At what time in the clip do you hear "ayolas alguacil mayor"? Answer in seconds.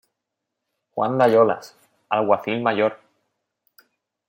1.25-2.97